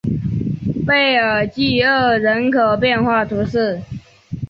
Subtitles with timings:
[0.83, 3.79] 贝尔济厄人口变化图示